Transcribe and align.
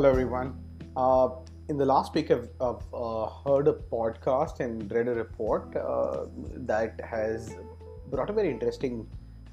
Hello, 0.00 0.08
everyone. 0.08 0.58
Uh, 0.96 1.28
in 1.68 1.76
the 1.76 1.84
last 1.84 2.14
week, 2.14 2.30
I've, 2.30 2.48
I've 2.58 2.82
uh, 2.94 3.26
heard 3.44 3.68
a 3.68 3.74
podcast 3.74 4.60
and 4.60 4.90
read 4.90 5.08
a 5.08 5.14
report 5.14 5.76
uh, 5.76 6.24
that 6.56 6.98
has 7.04 7.54
brought 8.10 8.30
a 8.30 8.32
very 8.32 8.48
interesting 8.48 9.06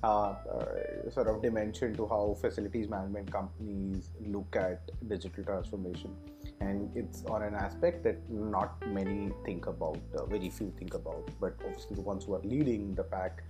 uh, 0.05 0.07
uh, 0.07 1.09
sort 1.11 1.27
of 1.27 1.41
dimension 1.41 1.93
to 1.97 2.07
how 2.07 2.37
facilities 2.39 2.87
management 2.87 3.29
companies 3.29 4.11
look 4.25 4.55
at 4.55 4.89
digital 5.09 5.43
transformation. 5.43 6.15
And 6.61 6.95
it's 6.95 7.25
on 7.25 7.43
an 7.43 7.53
aspect 7.53 8.05
that 8.05 8.17
not 8.29 8.81
many 8.87 9.33
think 9.43 9.67
about, 9.67 9.99
uh, 10.17 10.23
very 10.27 10.49
few 10.49 10.73
think 10.79 10.93
about, 10.93 11.27
but 11.41 11.55
obviously 11.65 11.97
the 11.97 12.03
ones 12.03 12.23
who 12.23 12.35
are 12.35 12.43
leading 12.43 12.95
the 12.95 13.03
pack 13.03 13.43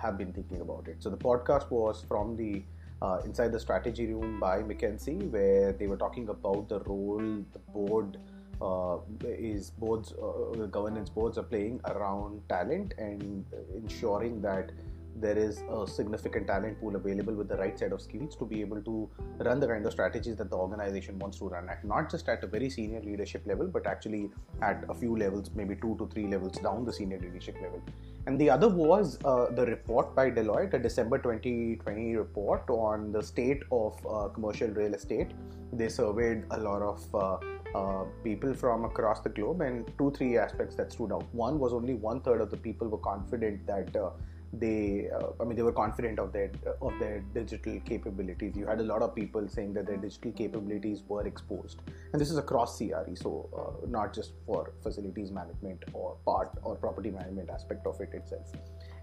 have 0.00 0.16
been 0.16 0.32
thinking 0.32 0.62
about 0.62 0.88
it. 0.88 1.02
So 1.02 1.10
the 1.10 1.18
podcast 1.18 1.70
was 1.70 2.02
from 2.08 2.34
the 2.34 2.62
uh, 3.02 3.18
inside 3.24 3.52
the 3.52 3.60
strategy 3.60 4.06
room 4.06 4.38
by 4.40 4.62
McKinsey, 4.62 5.30
where 5.30 5.72
they 5.72 5.86
were 5.86 5.96
talking 5.96 6.28
about 6.28 6.68
the 6.68 6.80
role 6.80 7.44
the 7.52 7.58
board 7.72 8.18
uh, 8.60 8.98
is 9.24 9.70
boards, 9.70 10.12
uh, 10.12 10.66
governance 10.66 11.08
boards 11.08 11.38
are 11.38 11.42
playing 11.42 11.80
around 11.86 12.42
talent 12.48 12.92
and 12.98 13.44
ensuring 13.74 14.42
that 14.42 14.70
there 15.20 15.38
is 15.38 15.62
a 15.70 15.86
significant 15.86 16.46
talent 16.46 16.80
pool 16.80 16.96
available 16.96 17.34
with 17.34 17.48
the 17.48 17.56
right 17.56 17.78
set 17.78 17.92
of 17.92 18.00
skills 18.00 18.36
to 18.36 18.44
be 18.44 18.60
able 18.60 18.80
to 18.82 19.08
run 19.38 19.60
the 19.60 19.66
kind 19.66 19.84
of 19.84 19.92
strategies 19.92 20.36
that 20.36 20.50
the 20.50 20.56
organization 20.56 21.18
wants 21.18 21.38
to 21.38 21.48
run 21.48 21.68
at, 21.68 21.84
not 21.84 22.10
just 22.10 22.28
at 22.28 22.42
a 22.42 22.46
very 22.46 22.70
senior 22.70 23.00
leadership 23.00 23.42
level, 23.46 23.66
but 23.66 23.86
actually 23.86 24.30
at 24.62 24.84
a 24.88 24.94
few 24.94 25.16
levels, 25.16 25.50
maybe 25.54 25.76
two 25.76 25.96
to 25.98 26.08
three 26.12 26.26
levels 26.26 26.58
down 26.58 26.84
the 26.84 26.92
senior 26.92 27.18
leadership 27.18 27.56
level. 27.62 27.82
And 28.26 28.38
the 28.38 28.50
other 28.50 28.68
was 28.68 29.18
uh, 29.24 29.46
the 29.50 29.66
report 29.66 30.14
by 30.14 30.30
Deloitte, 30.30 30.74
a 30.74 30.78
December 30.78 31.18
2020 31.18 32.16
report 32.16 32.68
on 32.68 33.12
the 33.12 33.22
state 33.22 33.62
of 33.72 33.94
uh, 34.06 34.28
commercial 34.28 34.68
real 34.68 34.94
estate. 34.94 35.30
They 35.72 35.88
surveyed 35.88 36.44
a 36.50 36.58
lot 36.58 36.82
of 36.82 37.14
uh, 37.14 37.38
uh 37.72 38.04
people 38.24 38.52
from 38.52 38.84
across 38.84 39.20
the 39.20 39.28
globe, 39.28 39.60
and 39.60 39.90
two, 39.96 40.10
three 40.16 40.36
aspects 40.36 40.74
that 40.74 40.92
stood 40.92 41.12
out. 41.12 41.24
One 41.32 41.58
was 41.60 41.72
only 41.72 41.94
one 41.94 42.20
third 42.20 42.40
of 42.40 42.50
the 42.50 42.56
people 42.56 42.88
were 42.88 42.98
confident 42.98 43.64
that 43.68 43.94
uh, 43.94 44.10
they 44.52 45.08
uh, 45.14 45.28
i 45.40 45.44
mean 45.44 45.56
they 45.56 45.62
were 45.62 45.72
confident 45.72 46.18
of 46.18 46.32
their 46.32 46.50
of 46.82 46.98
their 46.98 47.20
digital 47.34 47.80
capabilities. 47.84 48.56
You 48.56 48.66
had 48.66 48.80
a 48.80 48.82
lot 48.82 49.02
of 49.02 49.14
people 49.14 49.48
saying 49.48 49.74
that 49.74 49.86
their 49.86 49.96
digital 49.96 50.32
capabilities 50.32 51.02
were 51.06 51.26
exposed. 51.26 51.82
And 52.12 52.20
this 52.20 52.30
is 52.30 52.38
across 52.38 52.76
cre 52.78 53.14
so 53.14 53.48
uh, 53.56 53.86
not 53.86 54.12
just 54.12 54.32
for 54.46 54.72
facilities 54.82 55.30
management 55.30 55.84
or 55.92 56.16
part 56.24 56.50
or 56.62 56.74
property 56.74 57.10
management 57.10 57.50
aspect 57.50 57.86
of 57.86 58.00
it 58.00 58.12
itself. 58.12 58.52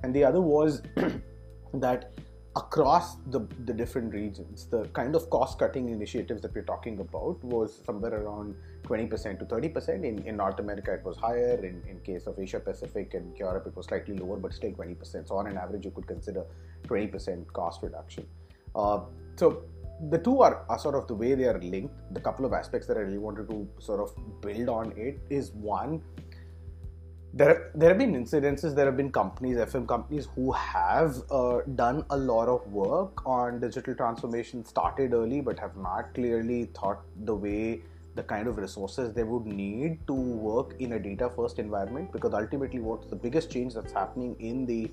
And 0.04 0.14
the 0.14 0.23
other 0.23 0.42
was 0.42 0.81
that 1.73 2.11
across 2.58 3.18
the, 3.28 3.42
the 3.66 3.74
different 3.74 4.14
regions, 4.14 4.66
the 4.66 4.86
kind 5.00 5.16
of 5.16 5.30
cost 5.30 5.60
cutting 5.60 5.90
initiatives 5.90 6.42
that 6.42 6.54
we're 6.56 6.70
talking 6.74 7.00
about 7.00 7.44
was 7.44 7.82
somewhere 7.86 8.16
around 8.22 8.56
20% 8.84 9.40
to 9.40 9.46
30%. 9.46 10.04
In, 10.04 10.20
in 10.28 10.38
North 10.38 10.60
America, 10.60 10.92
it 10.94 11.04
was 11.06 11.18
higher. 11.18 11.58
In, 11.64 11.84
in 11.88 12.00
case 12.00 12.26
of 12.26 12.40
Asia 12.40 12.60
Pacific 12.60 13.14
and 13.14 13.38
Europe, 13.38 13.68
it 13.68 13.76
was 13.76 13.86
slightly 13.86 14.18
lower, 14.18 14.38
but 14.38 14.54
still 14.54 14.72
20%. 14.72 15.28
So, 15.28 15.36
on 15.36 15.48
an 15.48 15.58
average, 15.58 15.86
you 15.86 15.92
could 15.92 16.08
consider 16.08 16.46
20% 16.88 17.46
cost 17.54 17.84
reduction. 17.84 18.26
Uh, 18.76 19.02
so, 19.36 19.64
the 20.10 20.18
two 20.18 20.42
are, 20.42 20.66
are 20.70 20.80
sort 20.80 20.96
of 20.96 21.08
the 21.08 21.16
way 21.16 21.36
they 21.36 21.46
are 21.46 21.60
linked. 21.60 21.94
The 22.14 22.22
couple 22.22 22.46
of 22.46 22.54
aspects 22.54 22.88
that 22.88 22.98
I 22.98 23.02
really 23.02 23.18
wanted 23.18 23.50
to 23.50 23.68
sort 23.80 24.00
of 24.00 24.16
build 24.42 24.70
on 24.70 24.94
it 24.98 25.20
is 25.30 25.52
one, 25.52 26.02
there 27.33 27.72
there 27.75 27.89
have 27.89 27.97
been 27.97 28.14
incidences 28.14 28.73
there 28.75 28.86
have 28.86 28.95
been 28.95 29.11
companies 29.11 29.58
fm 29.58 29.88
companies 29.88 30.28
who 30.36 30.52
have 30.53 31.22
uh, 31.30 31.59
done 31.75 32.03
a 32.09 32.17
lot 32.17 32.47
of 32.47 32.66
work 32.72 33.25
on 33.25 33.59
digital 33.59 33.94
transformation 33.94 34.64
started 34.66 35.14
early 35.14 35.42
but 35.42 35.59
have 35.59 35.75
not 35.75 36.14
clearly 36.14 36.70
thought 36.73 37.02
the 37.25 37.36
way 37.36 37.81
the 38.16 38.23
kind 38.23 38.48
of 38.48 38.58
resources 38.58 39.14
they 39.14 39.23
would 39.23 39.45
need 39.45 40.00
to 40.08 40.14
work 40.14 40.73
in 40.80 40.93
a 40.93 40.99
data 40.99 41.30
first 41.36 41.60
environment 41.60 42.11
because 42.11 42.33
ultimately 42.33 42.80
what's 42.80 43.08
the 43.08 43.16
biggest 43.16 43.52
change 43.52 43.73
that's 43.73 43.92
happening 43.92 44.36
in 44.39 44.66
the 44.66 44.89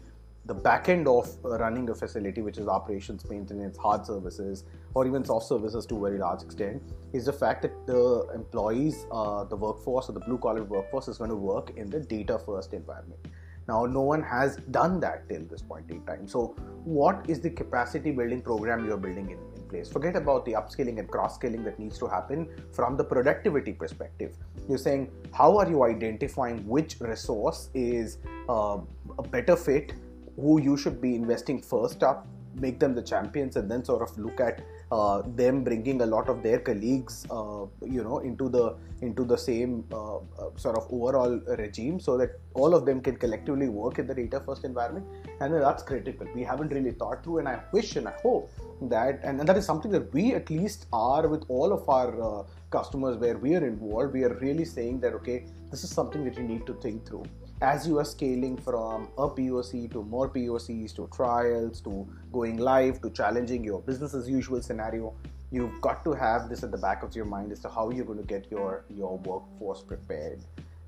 the 0.46 0.54
back 0.54 0.88
end 0.88 1.08
of 1.08 1.34
running 1.42 1.88
a 1.88 1.94
facility, 1.94 2.42
which 2.42 2.58
is 2.58 2.68
operations, 2.68 3.28
maintenance, 3.28 3.78
hard 3.78 4.04
services, 4.04 4.64
or 4.94 5.06
even 5.06 5.24
soft 5.24 5.46
services 5.46 5.86
to 5.86 5.96
a 5.96 6.00
very 6.00 6.18
large 6.18 6.42
extent, 6.42 6.82
is 7.12 7.24
the 7.24 7.32
fact 7.32 7.62
that 7.62 7.86
the 7.86 8.28
employees, 8.34 9.06
uh, 9.10 9.44
the 9.44 9.56
workforce, 9.56 10.08
or 10.08 10.12
the 10.12 10.20
blue 10.20 10.38
collar 10.38 10.62
workforce 10.62 11.08
is 11.08 11.18
going 11.18 11.30
to 11.30 11.36
work 11.36 11.72
in 11.76 11.88
the 11.88 12.00
data 12.00 12.38
first 12.38 12.74
environment. 12.74 13.20
Now, 13.66 13.86
no 13.86 14.02
one 14.02 14.22
has 14.22 14.56
done 14.70 15.00
that 15.00 15.26
till 15.28 15.42
this 15.44 15.62
point 15.62 15.90
in 15.90 16.04
time. 16.04 16.28
So, 16.28 16.54
what 16.84 17.24
is 17.28 17.40
the 17.40 17.48
capacity 17.48 18.10
building 18.10 18.42
program 18.42 18.86
you're 18.86 18.98
building 18.98 19.30
in, 19.30 19.38
in 19.56 19.68
place? 19.70 19.90
Forget 19.90 20.16
about 20.16 20.44
the 20.44 20.52
upskilling 20.52 20.98
and 20.98 21.08
cross 21.10 21.36
skilling 21.36 21.64
that 21.64 21.78
needs 21.78 21.98
to 22.00 22.06
happen 22.06 22.46
from 22.72 22.98
the 22.98 23.04
productivity 23.04 23.72
perspective. 23.72 24.36
You're 24.68 24.76
saying, 24.76 25.10
how 25.32 25.56
are 25.56 25.68
you 25.68 25.82
identifying 25.84 26.66
which 26.68 27.00
resource 27.00 27.70
is 27.72 28.18
uh, 28.50 28.78
a 29.18 29.22
better 29.22 29.56
fit 29.56 29.94
who 30.36 30.60
you 30.60 30.76
should 30.76 31.00
be 31.00 31.14
investing 31.14 31.60
first 31.60 32.02
up, 32.02 32.26
make 32.54 32.78
them 32.78 32.94
the 32.94 33.02
champions, 33.02 33.56
and 33.56 33.70
then 33.70 33.84
sort 33.84 34.02
of 34.02 34.16
look 34.18 34.40
at 34.40 34.62
uh, 34.92 35.22
them 35.34 35.64
bringing 35.64 36.00
a 36.02 36.06
lot 36.06 36.28
of 36.28 36.42
their 36.42 36.58
colleagues, 36.58 37.26
uh, 37.30 37.66
you 37.82 38.02
know, 38.02 38.18
into 38.18 38.48
the 38.48 38.76
into 39.00 39.24
the 39.24 39.36
same 39.36 39.84
uh, 39.92 40.16
uh, 40.16 40.20
sort 40.56 40.76
of 40.76 40.86
overall 40.90 41.40
regime, 41.58 41.98
so 42.00 42.16
that 42.16 42.38
all 42.54 42.74
of 42.74 42.86
them 42.86 43.00
can 43.00 43.16
collectively 43.16 43.68
work 43.68 43.98
in 43.98 44.06
the 44.06 44.14
data 44.14 44.40
first 44.46 44.64
environment, 44.64 45.04
and 45.40 45.54
that's 45.54 45.82
critical. 45.82 46.26
We 46.34 46.42
haven't 46.42 46.68
really 46.68 46.92
thought 46.92 47.24
through, 47.24 47.38
and 47.38 47.48
I 47.48 47.60
wish 47.72 47.96
and 47.96 48.06
I 48.08 48.14
hope 48.22 48.50
that, 48.82 49.20
and, 49.22 49.40
and 49.40 49.48
that 49.48 49.56
is 49.56 49.66
something 49.66 49.90
that 49.90 50.12
we 50.12 50.34
at 50.34 50.48
least 50.50 50.86
are 50.92 51.26
with 51.26 51.44
all 51.48 51.72
of 51.72 51.88
our 51.88 52.10
uh, 52.22 52.44
customers 52.76 53.16
where 53.16 53.38
we 53.38 53.54
are 53.56 53.64
involved. 53.66 54.12
We 54.12 54.24
are 54.24 54.34
really 54.34 54.64
saying 54.64 55.00
that 55.00 55.14
okay, 55.20 55.38
this 55.70 55.84
is 55.84 55.90
something 55.90 56.24
that 56.24 56.36
you 56.36 56.44
need 56.52 56.66
to 56.66 56.74
think 56.86 57.06
through 57.08 57.24
as 57.62 57.86
you 57.86 57.98
are 57.98 58.04
scaling 58.04 58.56
from 58.56 59.08
a 59.16 59.28
POC 59.28 59.90
to 59.92 60.02
more 60.02 60.28
POCs 60.28 60.94
to 60.96 61.08
trials 61.14 61.80
to 61.80 62.06
going 62.32 62.58
live 62.58 63.00
to 63.00 63.10
challenging 63.10 63.64
your 63.64 63.80
business 63.80 64.12
as 64.12 64.28
usual 64.28 64.60
scenario, 64.60 65.14
you've 65.50 65.80
got 65.80 66.04
to 66.04 66.12
have 66.12 66.48
this 66.48 66.62
at 66.62 66.70
the 66.72 66.76
back 66.78 67.02
of 67.02 67.14
your 67.14 67.24
mind 67.24 67.52
as 67.52 67.60
to 67.60 67.68
how 67.68 67.90
you're 67.90 68.04
going 68.04 68.18
to 68.18 68.24
get 68.24 68.50
your 68.50 68.84
your 68.90 69.18
workforce 69.18 69.82
prepared 69.82 70.40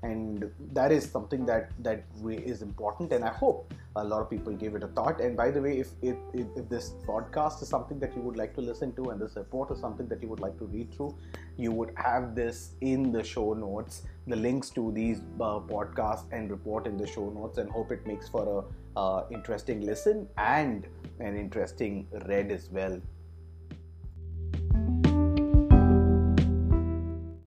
and 0.07 0.49
that 0.73 0.91
is 0.91 1.09
something 1.15 1.45
that 1.45 1.71
that 1.87 2.03
is 2.49 2.61
important 2.61 3.11
and 3.17 3.23
i 3.31 3.33
hope 3.43 3.73
a 3.97 4.03
lot 4.03 4.21
of 4.21 4.29
people 4.29 4.53
give 4.53 4.75
it 4.75 4.83
a 4.83 4.87
thought. 4.87 5.19
And 5.19 5.35
by 5.35 5.49
the 5.51 5.61
way 5.61 5.79
if, 5.79 5.89
if, 6.01 6.15
if 6.33 6.69
this 6.69 6.91
podcast 7.07 7.61
is 7.61 7.67
something 7.67 7.99
that 7.99 8.15
you 8.15 8.21
would 8.21 8.37
like 8.37 8.53
to 8.55 8.61
listen 8.61 8.93
to 8.95 9.09
and 9.09 9.19
this 9.19 9.35
report 9.35 9.71
is 9.71 9.79
something 9.79 10.07
that 10.07 10.21
you 10.21 10.27
would 10.29 10.39
like 10.39 10.57
to 10.59 10.65
read 10.65 10.93
through 10.93 11.15
you 11.57 11.71
would 11.71 11.91
have 11.95 12.35
this 12.35 12.73
in 12.81 13.11
the 13.11 13.23
show 13.23 13.53
notes 13.53 14.03
the 14.27 14.35
links 14.35 14.69
to 14.69 14.91
these 14.91 15.19
uh, 15.41 15.59
podcasts 15.73 16.25
and 16.31 16.51
report 16.51 16.85
in 16.85 16.97
the 16.97 17.07
show 17.07 17.29
notes 17.29 17.57
and 17.57 17.69
hope 17.69 17.91
it 17.91 18.05
makes 18.05 18.29
for 18.29 18.45
a 18.57 18.99
uh, 18.99 19.25
interesting 19.31 19.81
listen 19.81 20.27
and 20.37 20.87
an 21.19 21.37
interesting 21.37 22.07
read 22.27 22.51
as 22.51 22.69
well 22.71 22.99